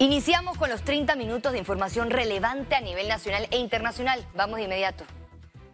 Iniciamos 0.00 0.56
con 0.56 0.70
los 0.70 0.84
30 0.84 1.16
minutos 1.16 1.50
de 1.50 1.58
información 1.58 2.10
relevante 2.10 2.76
a 2.76 2.80
nivel 2.80 3.08
nacional 3.08 3.48
e 3.50 3.58
internacional. 3.58 4.24
Vamos 4.32 4.58
de 4.58 4.66
inmediato. 4.66 5.04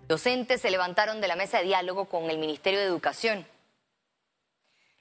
Docentes 0.08 0.62
se 0.62 0.70
levantaron 0.70 1.20
de 1.20 1.28
la 1.28 1.36
mesa 1.36 1.58
de 1.58 1.64
diálogo 1.64 2.06
con 2.06 2.30
el 2.30 2.38
Ministerio 2.38 2.78
de 2.78 2.86
Educación. 2.86 3.46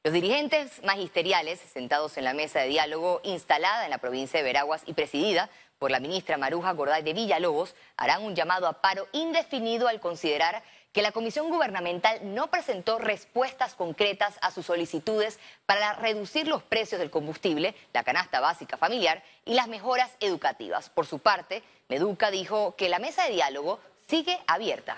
Los 0.04 0.14
dirigentes 0.14 0.84
magisteriales, 0.84 1.62
sentados 1.62 2.18
en 2.18 2.26
la 2.26 2.34
mesa 2.34 2.60
de 2.60 2.68
diálogo 2.68 3.22
instalada 3.24 3.86
en 3.86 3.92
la 3.92 4.00
provincia 4.00 4.40
de 4.40 4.44
Veraguas 4.44 4.82
y 4.86 4.92
presidida 4.92 5.50
por 5.80 5.90
la 5.90 6.02
ministra 6.02 6.38
Maruja 6.38 6.74
Gorday 6.74 7.02
de 7.02 7.14
Villalobos, 7.14 7.76
harán 7.96 8.24
un 8.26 8.36
llamado 8.36 8.68
a 8.68 8.82
paro 8.82 9.08
indefinido 9.14 9.88
al 9.88 10.02
considerar 10.02 10.64
que 10.94 11.02
la 11.02 11.12
Comisión 11.12 11.50
Gubernamental 11.50 12.20
no 12.36 12.48
presentó 12.48 13.00
respuestas 13.00 13.74
concretas 13.74 14.38
a 14.42 14.52
sus 14.52 14.68
solicitudes 14.68 15.40
para 15.66 15.94
reducir 15.94 16.48
los 16.48 16.62
precios 16.62 17.00
del 17.00 17.10
combustible, 17.10 17.76
la 17.94 18.04
canasta 18.04 18.40
básica 18.40 18.78
familiar 18.78 19.24
y 19.44 19.56
las 19.56 19.68
mejoras 19.68 20.12
educativas. 20.20 20.90
Por 20.90 21.08
su 21.08 21.18
parte, 21.18 21.64
Meduca 21.90 22.30
dijo 22.30 22.76
que 22.76 22.90
la 22.90 23.00
mesa 23.00 23.26
de 23.26 23.34
diálogo 23.34 23.80
sigue 24.08 24.40
abierta. 24.46 24.98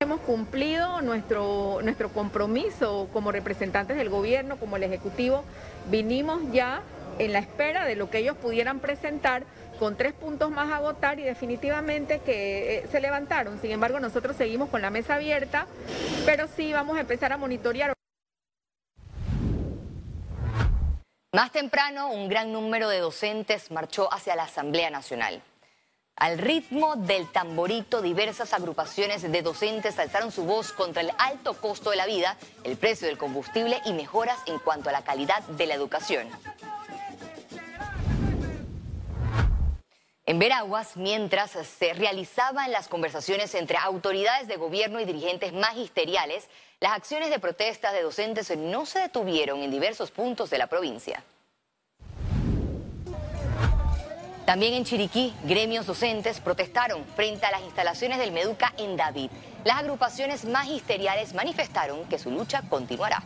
Hemos 0.00 0.20
cumplido 0.20 1.00
nuestro, 1.00 1.78
nuestro 1.82 2.12
compromiso 2.12 3.08
como 3.12 3.30
representantes 3.30 3.96
del 3.96 4.10
gobierno, 4.10 4.58
como 4.58 4.76
el 4.76 4.82
Ejecutivo. 4.82 5.44
Vinimos 5.90 6.40
ya 6.50 6.82
en 7.20 7.32
la 7.32 7.38
espera 7.38 7.84
de 7.84 7.94
lo 7.94 8.10
que 8.10 8.18
ellos 8.18 8.36
pudieran 8.36 8.80
presentar 8.80 9.44
con 9.78 9.96
tres 9.96 10.12
puntos 10.12 10.50
más 10.50 10.72
a 10.72 10.80
votar 10.80 11.18
y 11.18 11.22
definitivamente 11.22 12.20
que 12.20 12.78
eh, 12.78 12.88
se 12.90 13.00
levantaron. 13.00 13.60
Sin 13.60 13.70
embargo, 13.70 14.00
nosotros 14.00 14.36
seguimos 14.36 14.68
con 14.68 14.82
la 14.82 14.90
mesa 14.90 15.16
abierta, 15.16 15.66
pero 16.24 16.46
sí 16.48 16.72
vamos 16.72 16.96
a 16.96 17.00
empezar 17.00 17.32
a 17.32 17.36
monitorear. 17.36 17.92
Más 21.34 21.50
temprano, 21.50 22.10
un 22.10 22.28
gran 22.28 22.52
número 22.52 22.88
de 22.88 22.98
docentes 22.98 23.70
marchó 23.70 24.12
hacia 24.12 24.36
la 24.36 24.44
Asamblea 24.44 24.90
Nacional. 24.90 25.42
Al 26.16 26.38
ritmo 26.38 26.94
del 26.96 27.26
tamborito, 27.32 28.02
diversas 28.02 28.52
agrupaciones 28.52 29.22
de 29.22 29.42
docentes 29.42 29.98
alzaron 29.98 30.30
su 30.30 30.44
voz 30.44 30.72
contra 30.72 31.00
el 31.00 31.10
alto 31.18 31.54
costo 31.54 31.90
de 31.90 31.96
la 31.96 32.06
vida, 32.06 32.36
el 32.64 32.76
precio 32.76 33.08
del 33.08 33.18
combustible 33.18 33.80
y 33.86 33.92
mejoras 33.94 34.38
en 34.46 34.58
cuanto 34.58 34.90
a 34.90 34.92
la 34.92 35.04
calidad 35.04 35.42
de 35.44 35.66
la 35.66 35.74
educación. 35.74 36.28
En 40.32 40.38
Veraguas, 40.38 40.96
mientras 40.96 41.50
se 41.50 41.92
realizaban 41.92 42.72
las 42.72 42.88
conversaciones 42.88 43.54
entre 43.54 43.76
autoridades 43.76 44.48
de 44.48 44.56
gobierno 44.56 44.98
y 44.98 45.04
dirigentes 45.04 45.52
magisteriales, 45.52 46.48
las 46.80 46.92
acciones 46.92 47.28
de 47.28 47.38
protesta 47.38 47.92
de 47.92 48.00
docentes 48.00 48.56
no 48.56 48.86
se 48.86 49.00
detuvieron 49.00 49.60
en 49.60 49.70
diversos 49.70 50.10
puntos 50.10 50.48
de 50.48 50.56
la 50.56 50.68
provincia. 50.68 51.22
También 54.46 54.72
en 54.72 54.86
Chiriquí, 54.86 55.34
gremios 55.44 55.84
docentes 55.84 56.40
protestaron 56.40 57.04
frente 57.14 57.44
a 57.44 57.50
las 57.50 57.60
instalaciones 57.60 58.16
del 58.18 58.32
Meduca 58.32 58.72
en 58.78 58.96
David. 58.96 59.30
Las 59.64 59.80
agrupaciones 59.80 60.46
magisteriales 60.46 61.34
manifestaron 61.34 62.06
que 62.06 62.18
su 62.18 62.30
lucha 62.30 62.62
continuará. 62.70 63.22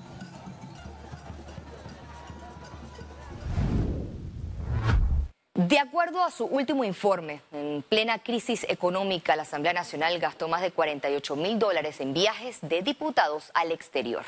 De 5.68 5.80
acuerdo 5.80 6.22
a 6.22 6.30
su 6.30 6.44
último 6.44 6.84
informe, 6.84 7.40
en 7.50 7.82
plena 7.82 8.20
crisis 8.20 8.64
económica, 8.68 9.34
la 9.34 9.42
Asamblea 9.42 9.72
Nacional 9.72 10.16
gastó 10.20 10.46
más 10.46 10.62
de 10.62 10.70
48 10.70 11.34
mil 11.34 11.58
dólares 11.58 12.00
en 12.00 12.14
viajes 12.14 12.58
de 12.62 12.82
diputados 12.82 13.50
al 13.52 13.72
exterior. 13.72 14.22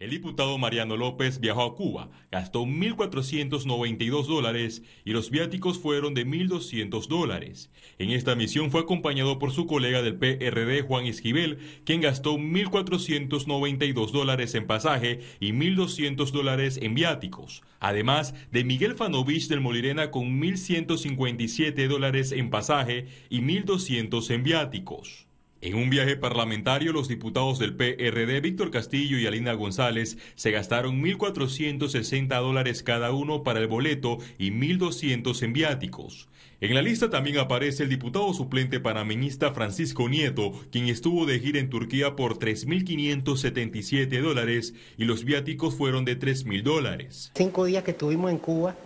El 0.00 0.08
diputado 0.08 0.56
Mariano 0.56 0.96
López 0.96 1.40
viajó 1.40 1.62
a 1.62 1.74
Cuba, 1.74 2.08
gastó 2.32 2.62
1.492 2.62 4.26
dólares 4.26 4.82
y 5.04 5.10
los 5.10 5.30
viáticos 5.30 5.78
fueron 5.78 6.14
de 6.14 6.26
1.200 6.26 7.06
dólares. 7.06 7.70
En 7.98 8.10
esta 8.10 8.34
misión 8.34 8.70
fue 8.70 8.80
acompañado 8.80 9.38
por 9.38 9.52
su 9.52 9.66
colega 9.66 10.00
del 10.00 10.16
PRD, 10.16 10.80
Juan 10.80 11.04
Esquivel, 11.04 11.58
quien 11.84 12.00
gastó 12.00 12.38
1.492 12.38 14.10
dólares 14.10 14.54
en 14.54 14.66
pasaje 14.66 15.20
y 15.38 15.52
1.200 15.52 16.30
dólares 16.30 16.78
en 16.80 16.94
viáticos. 16.94 17.62
Además 17.78 18.34
de 18.50 18.64
Miguel 18.64 18.94
Fanovich 18.94 19.48
del 19.48 19.60
Molirena 19.60 20.10
con 20.10 20.40
1.157 20.40 21.88
dólares 21.88 22.32
en 22.32 22.48
pasaje 22.48 23.06
y 23.28 23.42
1.200 23.42 24.30
en 24.30 24.44
viáticos. 24.44 25.29
En 25.62 25.74
un 25.74 25.90
viaje 25.90 26.16
parlamentario, 26.16 26.90
los 26.94 27.06
diputados 27.06 27.58
del 27.58 27.76
PRD, 27.76 28.40
Víctor 28.40 28.70
Castillo 28.70 29.18
y 29.18 29.26
Alina 29.26 29.52
González, 29.52 30.16
se 30.34 30.52
gastaron 30.52 31.02
1.460 31.02 32.40
dólares 32.40 32.82
cada 32.82 33.12
uno 33.12 33.42
para 33.42 33.60
el 33.60 33.66
boleto 33.66 34.16
y 34.38 34.52
1.200 34.52 35.42
en 35.42 35.52
viáticos. 35.52 36.30
En 36.62 36.74
la 36.74 36.80
lista 36.80 37.10
también 37.10 37.36
aparece 37.36 37.82
el 37.82 37.90
diputado 37.90 38.32
suplente 38.32 38.80
panameñista 38.80 39.52
Francisco 39.52 40.08
Nieto, 40.08 40.52
quien 40.70 40.88
estuvo 40.88 41.26
de 41.26 41.38
gira 41.38 41.58
en 41.58 41.68
Turquía 41.68 42.16
por 42.16 42.38
3.577 42.38 44.20
dólares 44.22 44.72
y 44.96 45.04
los 45.04 45.24
viáticos 45.24 45.74
fueron 45.74 46.06
de 46.06 46.18
3.000 46.18 46.62
dólares. 46.62 47.32
Cinco 47.34 47.66
días 47.66 47.84
que 47.84 47.90
estuvimos 47.90 48.30
en 48.30 48.38
Cuba 48.38 48.76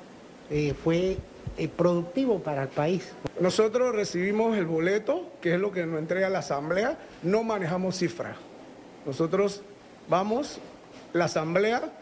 eh, 0.50 0.74
fue 0.82 1.18
productivo 1.76 2.40
para 2.40 2.62
el 2.62 2.68
país. 2.68 3.12
Nosotros 3.40 3.94
recibimos 3.94 4.56
el 4.56 4.66
boleto, 4.66 5.32
que 5.40 5.54
es 5.54 5.60
lo 5.60 5.72
que 5.72 5.86
nos 5.86 5.98
entrega 5.98 6.28
la 6.28 6.40
Asamblea, 6.40 6.98
no 7.22 7.42
manejamos 7.42 7.96
cifras. 7.96 8.36
Nosotros 9.06 9.62
vamos, 10.08 10.60
la 11.12 11.26
Asamblea 11.26 11.92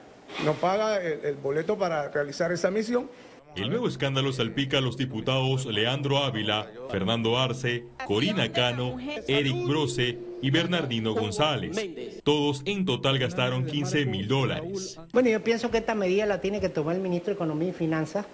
nos 0.44 0.56
paga 0.56 1.02
el, 1.02 1.34
boleto 1.36 1.76
para 1.76 2.08
realizar 2.08 2.52
esa 2.52 2.70
misión. 2.70 3.08
El 3.54 3.68
nuevo 3.68 3.86
escándalo 3.86 4.32
salpica 4.32 4.78
a 4.78 4.80
los 4.80 4.96
diputados 4.96 5.66
Leandro 5.66 6.18
Ávila, 6.18 6.70
Fernando 6.90 7.38
Arce, 7.38 7.84
Corina 8.06 8.50
Cano, 8.50 8.96
Eric 9.28 9.66
Brose 9.66 10.18
y 10.40 10.50
Bernardino 10.50 11.12
González. 11.12 11.76
Todos 12.24 12.62
en 12.64 12.86
total 12.86 13.18
gastaron 13.18 13.66
15 13.66 14.06
mil 14.06 14.26
dólares. 14.26 14.98
Bueno, 15.12 15.28
yo 15.28 15.44
pienso 15.44 15.70
que 15.70 15.78
esta 15.78 15.94
medida 15.94 16.24
la 16.24 16.40
tiene 16.40 16.60
que 16.60 16.70
tomar 16.70 16.96
el 16.96 17.02
ministro 17.02 17.32
de 17.32 17.34
Economía 17.34 17.68
y 17.68 17.72
Finanzas 17.72 18.24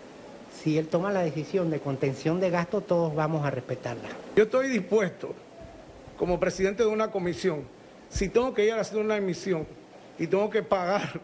si 0.63 0.79
él 0.79 0.89
toma 0.89 1.13
la 1.13 1.23
decisión 1.23 1.71
de 1.71 1.81
contención 1.81 2.41
de 2.41 2.51
gasto, 2.51 2.81
todos 2.81 3.15
vamos 3.15 3.45
a 3.45 3.51
respetarla. 3.51 4.09
Yo 4.37 4.45
estoy 4.45 4.69
dispuesto, 4.69 5.35
como 6.17 6.41
presidente 6.41 6.83
de 6.83 6.89
una 6.89 7.11
comisión, 7.11 7.65
si 8.09 8.29
tengo 8.29 8.53
que 8.55 8.67
ir 8.67 8.73
a 8.73 8.81
hacer 8.81 8.99
una 8.99 9.17
emisión 9.17 9.67
y 10.19 10.27
tengo 10.27 10.51
que 10.51 10.63
pagar 10.63 11.21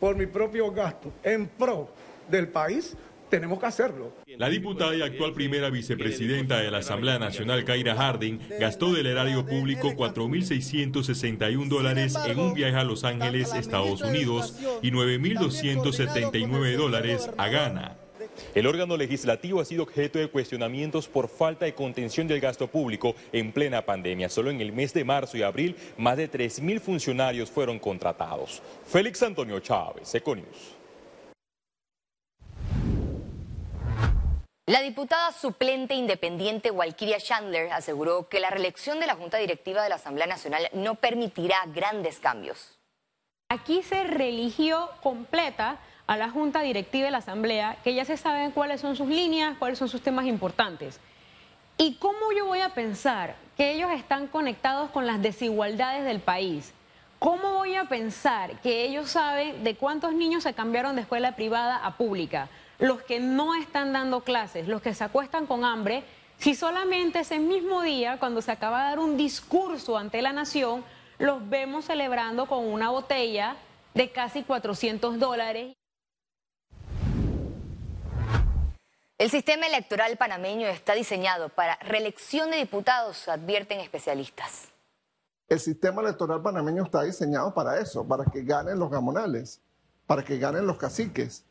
por 0.00 0.16
mi 0.16 0.26
propio 0.26 0.72
gasto 0.72 1.12
en 1.22 1.46
pro 1.46 1.88
del 2.28 2.48
país, 2.48 2.96
tenemos 3.30 3.60
que 3.60 3.66
hacerlo. 3.66 4.12
La 4.26 4.48
diputada 4.50 4.94
y 4.94 5.00
actual 5.00 5.32
primera 5.32 5.70
vicepresidenta 5.70 6.58
de 6.58 6.70
la 6.70 6.78
Asamblea 6.78 7.18
Nacional, 7.18 7.64
Kaira 7.64 7.94
Harding, 7.94 8.40
gastó 8.60 8.92
del 8.92 9.06
erario 9.06 9.46
público 9.46 9.88
4.661 9.92 11.68
dólares 11.68 12.14
en 12.26 12.38
un 12.38 12.52
viaje 12.52 12.76
a 12.76 12.84
Los 12.84 13.04
Ángeles, 13.04 13.54
Estados 13.54 14.02
Unidos, 14.02 14.60
y 14.82 14.90
9.279 14.90 16.76
dólares 16.76 17.30
a 17.38 17.48
Ghana. 17.48 17.96
El 18.54 18.66
órgano 18.66 18.96
legislativo 18.96 19.60
ha 19.60 19.64
sido 19.64 19.82
objeto 19.82 20.18
de 20.18 20.28
cuestionamientos 20.28 21.08
por 21.08 21.28
falta 21.28 21.64
de 21.64 21.74
contención 21.74 22.26
del 22.26 22.40
gasto 22.40 22.66
público 22.66 23.14
en 23.32 23.52
plena 23.52 23.82
pandemia. 23.82 24.28
Solo 24.28 24.50
en 24.50 24.60
el 24.60 24.72
mes 24.72 24.92
de 24.94 25.04
marzo 25.04 25.36
y 25.36 25.42
abril, 25.42 25.76
más 25.96 26.16
de 26.16 26.30
3.000 26.30 26.80
funcionarios 26.80 27.50
fueron 27.50 27.78
contratados. 27.78 28.62
Félix 28.86 29.22
Antonio 29.22 29.60
Chávez, 29.60 30.14
Econius. 30.14 30.76
La 34.66 34.80
diputada 34.80 35.32
suplente 35.32 35.94
independiente 35.94 36.70
Walkiria 36.70 37.18
Chandler 37.18 37.72
aseguró 37.72 38.28
que 38.28 38.40
la 38.40 38.48
reelección 38.48 39.00
de 39.00 39.06
la 39.06 39.16
Junta 39.16 39.38
Directiva 39.38 39.82
de 39.82 39.88
la 39.88 39.96
Asamblea 39.96 40.26
Nacional 40.26 40.68
no 40.72 40.94
permitirá 40.94 41.58
grandes 41.74 42.20
cambios. 42.20 42.78
Aquí 43.48 43.82
se 43.82 44.04
religió 44.04 44.88
completa 45.02 45.80
a 46.12 46.16
la 46.18 46.28
Junta 46.28 46.60
Directiva 46.60 47.06
de 47.06 47.10
la 47.10 47.18
Asamblea 47.18 47.78
que 47.82 47.94
ya 47.94 48.04
se 48.04 48.18
saben 48.18 48.50
cuáles 48.50 48.82
son 48.82 48.96
sus 48.96 49.08
líneas, 49.08 49.56
cuáles 49.58 49.78
son 49.78 49.88
sus 49.88 50.02
temas 50.02 50.26
importantes. 50.26 51.00
¿Y 51.78 51.94
cómo 51.94 52.32
yo 52.36 52.44
voy 52.44 52.60
a 52.60 52.68
pensar 52.68 53.34
que 53.56 53.72
ellos 53.72 53.90
están 53.92 54.26
conectados 54.26 54.90
con 54.90 55.06
las 55.06 55.22
desigualdades 55.22 56.04
del 56.04 56.20
país? 56.20 56.74
¿Cómo 57.18 57.54
voy 57.54 57.76
a 57.76 57.84
pensar 57.84 58.60
que 58.60 58.84
ellos 58.84 59.08
saben 59.08 59.64
de 59.64 59.74
cuántos 59.74 60.12
niños 60.12 60.42
se 60.42 60.52
cambiaron 60.52 60.96
de 60.96 61.02
escuela 61.02 61.34
privada 61.34 61.76
a 61.76 61.96
pública? 61.96 62.50
Los 62.78 63.00
que 63.00 63.18
no 63.18 63.54
están 63.54 63.94
dando 63.94 64.20
clases, 64.20 64.68
los 64.68 64.82
que 64.82 64.92
se 64.92 65.04
acuestan 65.04 65.46
con 65.46 65.64
hambre, 65.64 66.04
si 66.36 66.54
solamente 66.54 67.20
ese 67.20 67.38
mismo 67.38 67.80
día, 67.80 68.18
cuando 68.18 68.42
se 68.42 68.52
acaba 68.52 68.82
de 68.82 68.88
dar 68.90 68.98
un 68.98 69.16
discurso 69.16 69.96
ante 69.96 70.20
la 70.20 70.34
nación, 70.34 70.84
los 71.18 71.48
vemos 71.48 71.86
celebrando 71.86 72.44
con 72.44 72.66
una 72.66 72.90
botella 72.90 73.56
de 73.94 74.10
casi 74.10 74.42
400 74.42 75.18
dólares. 75.18 75.74
El 79.22 79.30
sistema 79.30 79.68
electoral 79.68 80.16
panameño 80.16 80.66
está 80.66 80.94
diseñado 80.94 81.48
para 81.48 81.76
reelección 81.76 82.50
de 82.50 82.56
diputados, 82.56 83.28
advierten 83.28 83.78
especialistas. 83.78 84.70
El 85.48 85.60
sistema 85.60 86.02
electoral 86.02 86.42
panameño 86.42 86.82
está 86.82 87.04
diseñado 87.04 87.54
para 87.54 87.78
eso, 87.78 88.04
para 88.04 88.24
que 88.24 88.42
ganen 88.42 88.80
los 88.80 88.90
gamonales, 88.90 89.60
para 90.08 90.24
que 90.24 90.40
ganen 90.40 90.66
los 90.66 90.76
caciques. 90.76 91.44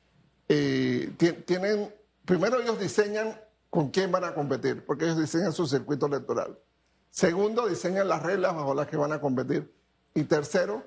Eh, 0.50 1.13
tienen, 1.45 1.95
primero 2.25 2.59
ellos 2.62 2.77
diseñan 2.77 3.39
con 3.69 3.89
quién 3.89 4.12
van 4.12 4.25
a 4.25 4.33
competir, 4.33 4.85
porque 4.85 5.06
ellos 5.06 5.19
diseñan 5.19 5.53
su 5.53 5.65
circuito 5.65 6.07
electoral. 6.07 6.59
Segundo, 7.09 7.69
diseñan 7.69 8.09
las 8.09 8.21
reglas 8.21 8.53
bajo 8.53 8.73
las 8.73 8.88
que 8.88 8.97
van 8.97 9.13
a 9.13 9.21
competir. 9.21 9.73
Y 10.13 10.25
tercero, 10.25 10.83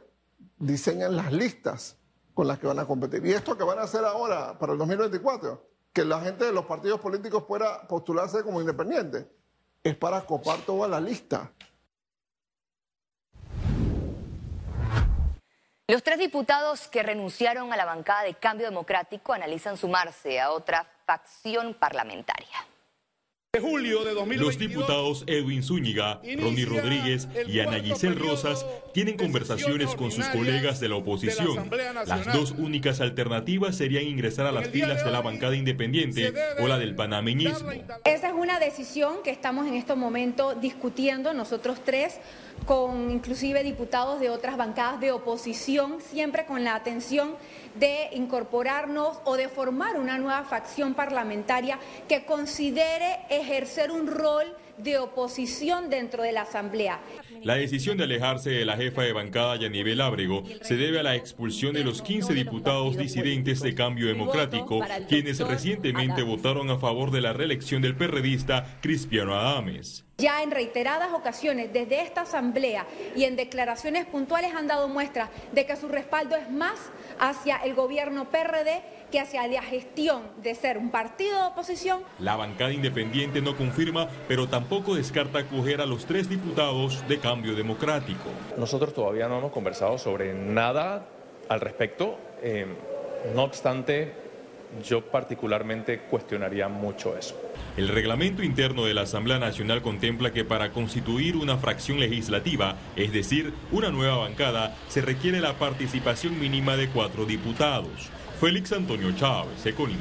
diseñan 0.58 1.16
las 1.16 1.32
listas 1.32 1.96
con 2.34 2.46
las 2.46 2.58
que 2.58 2.66
van 2.66 2.78
a 2.78 2.84
competir. 2.84 3.24
Y 3.24 3.32
esto 3.32 3.56
que 3.56 3.64
van 3.64 3.78
a 3.78 3.84
hacer 3.84 4.04
ahora 4.04 4.58
para 4.58 4.74
el 4.74 4.78
2024, 4.78 5.73
que 5.94 6.04
la 6.04 6.20
gente 6.20 6.44
de 6.44 6.52
los 6.52 6.66
partidos 6.66 7.00
políticos 7.00 7.44
pueda 7.44 7.86
postularse 7.86 8.42
como 8.42 8.60
independiente, 8.60 9.30
es 9.82 9.96
para 9.96 10.20
copar 10.22 10.58
toda 10.60 10.88
la 10.88 11.00
lista. 11.00 11.52
Los 15.86 16.02
tres 16.02 16.18
diputados 16.18 16.88
que 16.88 17.02
renunciaron 17.02 17.72
a 17.72 17.76
la 17.76 17.84
bancada 17.84 18.24
de 18.24 18.34
Cambio 18.34 18.66
Democrático 18.66 19.32
analizan 19.32 19.76
sumarse 19.76 20.40
a 20.40 20.50
otra 20.50 20.84
facción 21.06 21.74
parlamentaria 21.74 22.66
julio 23.60 24.04
de 24.04 24.36
Los 24.36 24.58
diputados 24.58 25.24
Edwin 25.26 25.62
Zúñiga, 25.62 26.20
Ronnie 26.38 26.64
Rodríguez 26.64 27.28
y 27.46 27.60
Ana 27.60 27.80
Giselle 27.80 28.14
Rosas 28.14 28.66
tienen 28.92 29.16
conversaciones 29.16 29.94
con 29.94 30.10
sus 30.10 30.26
colegas 30.26 30.80
de 30.80 30.88
la 30.88 30.96
oposición. 30.96 31.70
Las 32.06 32.32
dos 32.32 32.52
únicas 32.52 33.00
alternativas 33.00 33.76
serían 33.76 34.04
ingresar 34.04 34.46
a 34.46 34.52
las 34.52 34.68
filas 34.68 35.04
de 35.04 35.10
la 35.10 35.20
bancada 35.20 35.56
independiente 35.56 36.32
o 36.60 36.66
la 36.66 36.78
del 36.78 36.94
panameñismo. 36.94 37.70
Esa 38.04 38.28
es 38.28 38.34
una 38.34 38.58
decisión 38.58 39.16
que 39.22 39.30
estamos 39.30 39.66
en 39.66 39.74
este 39.74 39.94
momento 39.94 40.54
discutiendo 40.54 41.32
nosotros 41.34 41.78
tres 41.84 42.18
con 42.66 43.10
inclusive 43.10 43.62
diputados 43.62 44.20
de 44.20 44.30
otras 44.30 44.56
bancadas 44.56 45.00
de 45.00 45.12
oposición, 45.12 45.98
siempre 46.00 46.46
con 46.46 46.64
la 46.64 46.74
atención 46.74 47.34
de 47.74 48.08
incorporarnos 48.12 49.18
o 49.24 49.36
de 49.36 49.48
formar 49.48 49.96
una 49.98 50.18
nueva 50.18 50.44
facción 50.44 50.94
parlamentaria 50.94 51.78
que 52.08 52.24
considere 52.24 53.18
ejercer 53.44 53.90
un 53.90 54.06
rol 54.06 54.46
de 54.78 54.98
oposición 54.98 55.90
dentro 55.90 56.22
de 56.22 56.32
la 56.32 56.42
Asamblea. 56.42 57.00
La 57.44 57.56
decisión 57.56 57.98
de 57.98 58.04
alejarse 58.04 58.48
de 58.48 58.64
la 58.64 58.74
jefa 58.74 59.02
de 59.02 59.12
bancada 59.12 59.56
Yanivel 59.56 60.00
Ábrego 60.00 60.44
se 60.62 60.76
debe 60.76 61.00
a 61.00 61.02
la 61.02 61.14
expulsión 61.14 61.74
de 61.74 61.84
los 61.84 62.00
15 62.00 62.32
diputados 62.32 62.96
disidentes 62.96 63.60
de 63.60 63.74
Cambio 63.74 64.06
Democrático, 64.06 64.80
quienes 65.10 65.40
recientemente 65.40 66.22
votaron 66.22 66.70
a 66.70 66.78
favor 66.78 67.10
de 67.10 67.20
la 67.20 67.34
reelección 67.34 67.82
del 67.82 67.96
perredista 67.96 68.78
Cristiano 68.80 69.34
Adames. 69.34 70.06
Ya 70.16 70.44
en 70.44 70.52
reiteradas 70.52 71.12
ocasiones 71.12 71.72
desde 71.72 72.00
esta 72.00 72.20
Asamblea 72.20 72.86
y 73.16 73.24
en 73.24 73.34
declaraciones 73.34 74.06
puntuales 74.06 74.54
han 74.54 74.68
dado 74.68 74.88
muestra 74.88 75.28
de 75.52 75.66
que 75.66 75.76
su 75.76 75.88
respaldo 75.88 76.36
es 76.36 76.48
más 76.50 76.92
hacia 77.18 77.56
el 77.56 77.74
gobierno 77.74 78.30
PRD 78.30 78.82
que 79.10 79.18
hacia 79.18 79.46
la 79.48 79.62
gestión 79.62 80.22
de 80.40 80.54
ser 80.54 80.78
un 80.78 80.90
partido 80.90 81.36
de 81.40 81.46
oposición. 81.48 82.02
La 82.20 82.36
bancada 82.36 82.72
independiente 82.72 83.42
no 83.42 83.56
confirma, 83.56 84.08
pero 84.28 84.48
tampoco 84.48 84.94
descarta 84.94 85.40
acoger 85.40 85.80
a 85.80 85.86
los 85.86 86.06
tres 86.06 86.28
diputados 86.28 87.06
de 87.08 87.18
Cambio 87.18 87.33
Democrático. 87.42 88.30
Nosotros 88.56 88.94
todavía 88.94 89.28
no 89.28 89.38
hemos 89.38 89.52
conversado 89.52 89.98
sobre 89.98 90.32
nada 90.32 91.06
al 91.48 91.60
respecto. 91.60 92.18
Eh, 92.42 92.66
no 93.34 93.42
obstante, 93.42 94.12
yo 94.86 95.02
particularmente 95.02 96.00
cuestionaría 96.00 96.68
mucho 96.68 97.16
eso. 97.16 97.40
El 97.76 97.88
reglamento 97.88 98.42
interno 98.42 98.84
de 98.84 98.94
la 98.94 99.02
Asamblea 99.02 99.38
Nacional 99.38 99.82
contempla 99.82 100.32
que 100.32 100.44
para 100.44 100.70
constituir 100.70 101.36
una 101.36 101.56
fracción 101.58 102.00
legislativa, 102.00 102.76
es 102.96 103.12
decir, 103.12 103.52
una 103.72 103.90
nueva 103.90 104.18
bancada, 104.18 104.76
se 104.88 105.00
requiere 105.00 105.40
la 105.40 105.54
participación 105.54 106.38
mínima 106.38 106.76
de 106.76 106.88
cuatro 106.88 107.24
diputados. 107.24 108.10
Félix 108.40 108.72
Antonio 108.72 109.12
Chávez, 109.12 109.64
Econim. 109.64 109.98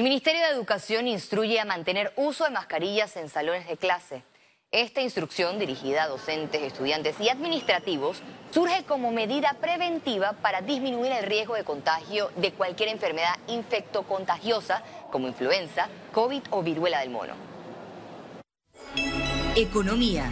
El 0.00 0.04
Ministerio 0.04 0.40
de 0.40 0.54
Educación 0.54 1.06
instruye 1.08 1.60
a 1.60 1.66
mantener 1.66 2.14
uso 2.16 2.44
de 2.44 2.50
mascarillas 2.50 3.18
en 3.18 3.28
salones 3.28 3.68
de 3.68 3.76
clase. 3.76 4.22
Esta 4.70 5.02
instrucción 5.02 5.58
dirigida 5.58 6.04
a 6.04 6.08
docentes, 6.08 6.62
estudiantes 6.62 7.20
y 7.20 7.28
administrativos 7.28 8.22
surge 8.50 8.84
como 8.84 9.12
medida 9.12 9.58
preventiva 9.60 10.32
para 10.32 10.62
disminuir 10.62 11.12
el 11.12 11.26
riesgo 11.26 11.54
de 11.54 11.64
contagio 11.64 12.30
de 12.36 12.50
cualquier 12.50 12.88
enfermedad 12.88 13.36
infectocontagiosa 13.46 14.82
como 15.10 15.28
influenza, 15.28 15.90
COVID 16.12 16.44
o 16.48 16.62
viruela 16.62 17.00
del 17.00 17.10
mono. 17.10 17.34
Economía. 19.54 20.30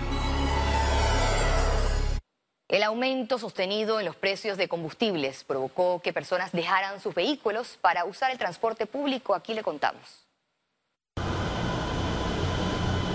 El 2.68 2.82
aumento 2.82 3.38
sostenido 3.38 3.98
en 3.98 4.04
los 4.04 4.14
precios 4.14 4.58
de 4.58 4.68
combustibles 4.68 5.42
provocó 5.42 6.02
que 6.02 6.12
personas 6.12 6.52
dejaran 6.52 7.00
sus 7.00 7.14
vehículos 7.14 7.78
para 7.80 8.04
usar 8.04 8.30
el 8.30 8.36
transporte 8.36 8.84
público. 8.84 9.34
Aquí 9.34 9.54
le 9.54 9.62
contamos. 9.62 10.27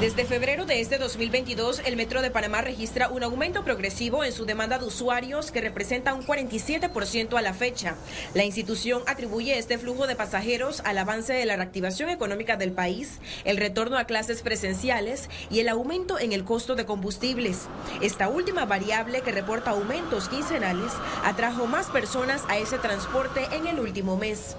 Desde 0.04 0.26
febrero 0.26 0.66
de 0.66 0.82
este 0.82 0.98
2022, 0.98 1.82
el 1.86 1.96
Metro 1.96 2.22
de 2.22 2.30
Panamá 2.30 2.60
registra 2.60 3.08
un 3.08 3.24
aumento 3.24 3.64
progresivo 3.64 4.26
en 4.26 4.34
su 4.34 4.44
demanda 4.44 4.78
de 4.78 4.84
usuarios 4.84 5.50
que 5.50 5.62
representa 5.62 6.14
un 6.14 6.26
47% 6.26 7.38
a 7.38 7.42
la 7.42 7.54
fecha. 7.54 7.96
La 8.34 8.44
institución 8.44 9.02
atribuye 9.08 9.58
este 9.58 9.78
flujo 9.78 10.06
de 10.06 10.18
pasajeros 10.18 10.82
al 10.84 10.98
avance 10.98 11.32
de 11.32 11.46
la 11.46 11.56
reactivación 11.56 12.10
económica 12.10 12.58
del 12.58 12.74
país, 12.74 13.22
el 13.46 13.56
retorno 13.56 13.98
a 13.98 14.04
clases 14.04 14.42
presenciales 14.42 15.30
y 15.50 15.62
el 15.62 15.70
aumento 15.70 16.20
en 16.20 16.34
el 16.34 16.44
costo 16.44 16.76
de 16.76 16.86
combustibles. 16.86 17.70
Esta 18.02 18.28
última 18.28 18.66
variable 18.66 19.22
que 19.22 19.32
reporta 19.32 19.72
aumentos 19.72 20.28
quincenales 20.28 20.92
atrajo 21.24 21.66
más 21.66 21.88
personas 21.88 22.44
a 22.50 22.58
ese 22.58 22.78
transporte 22.78 23.48
en 23.54 23.68
el 23.68 23.80
último 23.80 24.18
mes. 24.18 24.58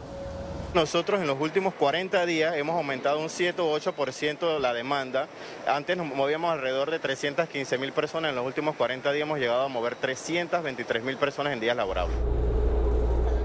Nosotros 0.75 1.21
en 1.21 1.29
los 1.29 1.41
últimos 1.41 1.73
40 1.75 2.27
días 2.27 2.57
hemos 2.57 2.75
aumentado 2.75 3.21
un 3.21 3.31
7 3.31 3.63
o 3.63 3.79
8% 3.79 4.59
la 4.59 4.73
demanda. 4.73 5.29
Antes 5.69 5.97
nos 5.97 6.05
movíamos 6.09 6.53
alrededor 6.53 6.91
de 6.91 6.99
315 6.99 7.79
mil 7.79 7.93
personas. 7.93 8.31
En 8.31 8.35
los 8.35 8.45
últimos 8.45 8.75
40 8.75 9.13
días 9.13 9.23
hemos 9.23 9.39
llegado 9.39 9.63
a 9.63 9.69
mover 9.69 9.95
323 9.95 11.05
mil 11.05 11.17
personas 11.17 11.53
en 11.53 11.61
días 11.61 11.77
laborables. 11.77 12.17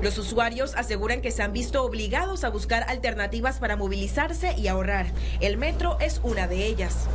Los 0.02 0.18
usuarios 0.18 0.74
aseguran 0.76 1.22
que 1.22 1.30
se 1.30 1.44
han 1.44 1.54
visto 1.54 1.84
obligados 1.84 2.44
a 2.44 2.50
buscar 2.50 2.90
alternativas 2.90 3.60
para 3.60 3.76
movilizarse 3.76 4.56
y 4.58 4.68
ahorrar. 4.68 5.06
El 5.40 5.58
metro 5.58 6.00
es 6.00 6.22
una 6.24 6.48
de 6.48 6.66
ellas. 6.66 7.08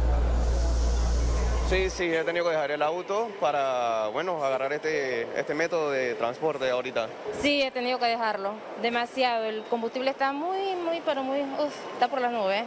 Sí, 1.68 1.88
sí, 1.88 2.14
he 2.14 2.22
tenido 2.24 2.44
que 2.44 2.50
dejar 2.50 2.70
el 2.72 2.82
auto 2.82 3.28
para, 3.40 4.08
bueno, 4.08 4.44
agarrar 4.44 4.72
este, 4.74 5.22
este 5.38 5.54
método 5.54 5.90
de 5.90 6.14
transporte 6.14 6.68
ahorita. 6.68 7.08
Sí, 7.40 7.62
he 7.62 7.70
tenido 7.70 7.98
que 7.98 8.04
dejarlo, 8.04 8.52
demasiado. 8.82 9.44
El 9.44 9.62
combustible 9.64 10.10
está 10.10 10.32
muy, 10.32 10.76
muy, 10.76 11.00
pero 11.04 11.22
muy, 11.22 11.40
está 11.94 12.08
por 12.08 12.20
las 12.20 12.30
nubes. 12.30 12.64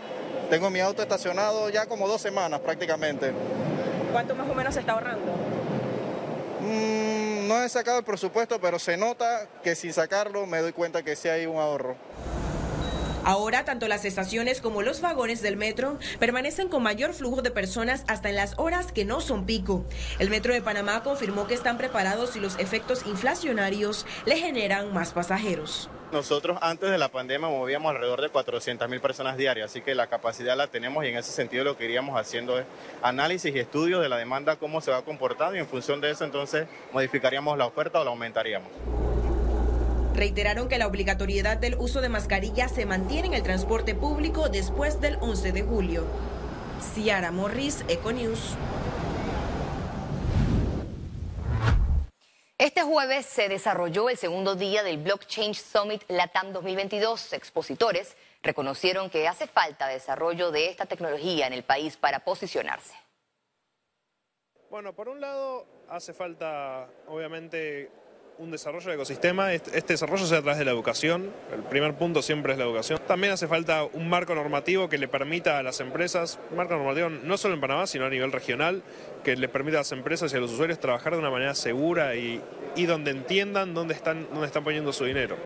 Tengo 0.50 0.70
mi 0.72 0.80
auto 0.80 1.04
estacionado 1.04 1.70
ya 1.70 1.86
como 1.86 2.08
dos 2.08 2.22
semanas 2.22 2.60
prácticamente. 2.60 3.34
¿Cuánto 4.12 4.36
más 4.36 4.50
o 4.50 4.56
menos 4.56 4.74
se 4.74 4.80
está 4.80 4.94
ahorrando? 4.94 5.32
Mm, 6.62 7.48
no 7.48 7.64
he 7.64 7.70
sacado 7.70 8.00
el 8.00 8.04
presupuesto, 8.04 8.60
pero 8.60 8.80
se 8.80 8.98
nota 8.98 9.48
que 9.64 9.76
sin 9.76 9.94
sacarlo 9.94 10.48
me 10.48 10.60
doy 10.60 10.74
cuenta 10.74 11.04
que 11.04 11.16
sí 11.16 11.30
hay 11.30 11.46
un 11.46 11.58
ahorro. 11.58 11.96
Ahora, 13.28 13.66
tanto 13.66 13.90
las 13.90 14.06
estaciones 14.06 14.62
como 14.62 14.82
los 14.82 15.02
vagones 15.02 15.42
del 15.42 15.58
metro 15.58 16.00
permanecen 16.18 16.70
con 16.70 16.82
mayor 16.82 17.12
flujo 17.12 17.42
de 17.42 17.52
personas 17.52 18.06
hasta 18.08 18.30
en 18.30 18.38
las 18.38 18.54
horas 18.58 18.94
que 18.94 19.04
no 19.04 19.20
son 19.20 19.46
pico. 19.46 19.84
El 20.18 20.30
Metro 20.30 20.54
de 20.54 20.62
Panamá 20.62 21.04
confirmó 21.04 21.46
que 21.46 21.54
están 21.54 21.78
preparados 21.78 22.38
y 22.38 22.40
los 22.40 22.58
efectos 22.58 23.06
inflacionarios 23.06 24.06
le 24.26 24.38
generan 24.38 24.94
más 24.94 25.12
pasajeros. 25.12 25.90
Nosotros 26.14 26.58
antes 26.62 26.90
de 26.90 26.98
la 26.98 27.10
pandemia 27.10 27.50
movíamos 27.50 27.94
alrededor 27.94 28.22
de 28.22 28.30
400 28.30 28.88
mil 28.88 29.02
personas 29.02 29.36
diarias, 29.36 29.72
así 29.72 29.82
que 29.82 29.94
la 29.94 30.08
capacidad 30.08 30.56
la 30.56 30.68
tenemos 30.68 31.04
y 31.04 31.10
en 31.10 31.18
ese 31.18 31.34
sentido 31.34 31.66
lo 31.66 31.76
que 31.76 31.84
iríamos 31.84 32.18
haciendo 32.18 32.58
es 32.58 32.66
análisis 33.02 33.54
y 33.54 33.60
estudios 33.60 34.02
de 34.02 34.08
la 34.08 34.16
demanda, 34.16 34.56
cómo 34.56 34.80
se 34.80 34.92
va 34.92 35.02
comportando 35.02 35.58
y 35.58 35.60
en 35.60 35.68
función 35.68 36.00
de 36.00 36.12
eso 36.12 36.24
entonces 36.24 36.66
modificaríamos 36.94 37.58
la 37.58 37.66
oferta 37.66 38.00
o 38.00 38.06
la 38.06 38.12
aumentaríamos. 38.12 38.70
Reiteraron 40.18 40.68
que 40.68 40.80
la 40.80 40.88
obligatoriedad 40.88 41.58
del 41.58 41.76
uso 41.76 42.02
de 42.02 42.10
mascarilla 42.10 42.68
se 42.70 42.88
mantiene 42.88 43.28
en 43.28 43.34
el 43.36 43.44
transporte 43.44 43.94
público 43.94 44.50
después 44.50 45.00
del 45.00 45.16
11 45.22 45.52
de 45.52 45.62
julio. 45.62 46.08
Ciara 46.82 47.30
Morris, 47.30 47.86
Econews. 47.88 48.56
Este 52.58 52.82
jueves 52.82 53.28
se 53.28 53.48
desarrolló 53.48 54.10
el 54.10 54.18
segundo 54.18 54.56
día 54.56 54.82
del 54.82 54.98
Blockchain 54.98 55.54
Summit 55.54 56.02
LATAM 56.08 56.52
2022. 56.52 57.34
Expositores 57.34 58.18
reconocieron 58.42 59.12
que 59.12 59.28
hace 59.28 59.46
falta 59.46 59.88
desarrollo 59.88 60.50
de 60.50 60.72
esta 60.72 60.88
tecnología 60.88 61.46
en 61.46 61.54
el 61.54 61.62
país 61.62 61.96
para 61.96 62.26
posicionarse. 62.26 62.96
Bueno, 64.72 64.94
por 64.94 65.10
un 65.10 65.22
lado 65.22 65.68
hace 65.88 66.12
falta 66.12 66.90
obviamente 67.08 67.92
un 68.40 68.52
desarrollo 68.52 68.90
de 68.90 68.96
ecosistema, 68.96 69.54
este, 69.54 69.78
este 69.78 69.94
desarrollo 69.94 70.26
se 70.26 70.36
a 70.36 70.42
través 70.42 70.60
de 70.60 70.66
la 70.66 70.72
educación, 70.72 71.32
el 71.54 71.64
primer 71.64 71.96
punto 71.96 72.22
siempre 72.22 72.54
es 72.54 72.60
la 72.60 72.66
educación. 72.66 73.00
También 73.08 73.34
hace 73.34 73.48
falta 73.48 73.84
un 73.84 74.08
marco 74.10 74.36
normativo 74.36 74.90
que 74.90 74.98
le 74.98 75.08
permita 75.08 75.58
a 75.58 75.64
las 75.64 75.80
empresas, 75.80 76.40
marco 76.56 76.76
normativo 76.76 77.10
no 77.10 77.38
solo 77.38 77.56
en 77.56 77.62
Panamá, 77.62 77.88
sino 77.88 78.06
a 78.06 78.10
nivel 78.10 78.32
regional, 78.32 78.84
que 79.24 79.36
le 79.36 79.50
permita 79.50 79.78
a 79.78 79.82
las 79.82 79.92
empresas 79.92 80.32
y 80.34 80.38
a 80.38 80.40
los 80.40 80.52
usuarios 80.52 80.80
trabajar 80.80 81.14
de 81.14 81.20
una 81.20 81.32
manera 81.32 81.56
segura 81.56 82.16
y, 82.16 82.42
y 82.76 82.86
donde 82.86 83.12
entiendan 83.12 83.74
dónde 83.74 83.96
están, 83.96 84.28
dónde 84.32 84.48
están 84.48 84.64
poniendo 84.64 84.94
su 84.94 85.06
dinero. 85.06 85.38